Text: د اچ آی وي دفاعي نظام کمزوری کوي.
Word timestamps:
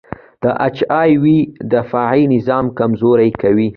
د 0.41 0.43
اچ 0.65 0.77
آی 1.01 1.11
وي 1.23 1.39
دفاعي 1.73 2.21
نظام 2.35 2.65
کمزوری 2.79 3.31
کوي. 3.41 3.67